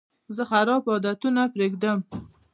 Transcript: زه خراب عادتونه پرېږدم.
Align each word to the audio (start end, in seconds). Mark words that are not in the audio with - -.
زه 0.35 0.43
خراب 0.51 0.83
عادتونه 0.91 1.41
پرېږدم. 1.53 1.99